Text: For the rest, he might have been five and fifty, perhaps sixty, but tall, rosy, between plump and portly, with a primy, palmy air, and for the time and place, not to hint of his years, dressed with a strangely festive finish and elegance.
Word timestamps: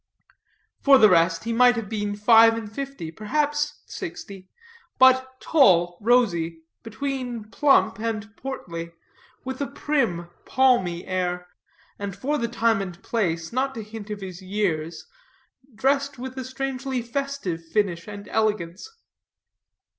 For 0.79 0.97
the 0.97 1.09
rest, 1.11 1.43
he 1.43 1.53
might 1.53 1.75
have 1.75 1.87
been 1.87 2.15
five 2.15 2.55
and 2.57 2.71
fifty, 2.71 3.11
perhaps 3.11 3.83
sixty, 3.85 4.49
but 4.97 5.39
tall, 5.39 5.99
rosy, 6.01 6.63
between 6.81 7.43
plump 7.51 7.99
and 7.99 8.35
portly, 8.35 8.93
with 9.45 9.61
a 9.61 9.67
primy, 9.67 10.23
palmy 10.43 11.05
air, 11.05 11.49
and 11.99 12.15
for 12.15 12.39
the 12.39 12.47
time 12.47 12.81
and 12.81 12.99
place, 13.03 13.53
not 13.53 13.75
to 13.75 13.83
hint 13.83 14.09
of 14.09 14.21
his 14.21 14.41
years, 14.41 15.05
dressed 15.75 16.17
with 16.17 16.35
a 16.35 16.45
strangely 16.45 17.03
festive 17.03 17.63
finish 17.63 18.07
and 18.07 18.27
elegance. 18.29 18.89